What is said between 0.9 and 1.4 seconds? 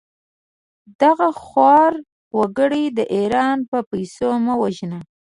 دغه